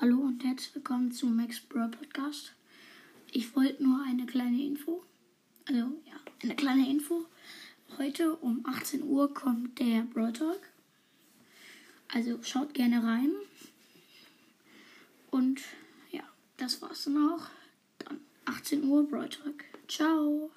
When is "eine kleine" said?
4.02-4.64, 6.42-6.88